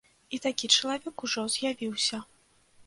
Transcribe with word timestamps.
І 0.37 0.39
такі 0.45 0.69
чалавек 0.77 1.27
ужо 1.29 1.47
з'явіўся. 1.59 2.25